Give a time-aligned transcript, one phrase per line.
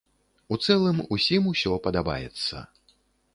[0.53, 2.65] У цэлым ўсім усё падабаецца.